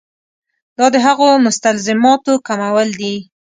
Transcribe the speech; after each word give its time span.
دا 0.77 0.85
د 0.93 0.95
هغو 1.05 1.27
مستلزماتو 1.45 2.33
کمول 2.47 2.89
دي. 2.99 3.15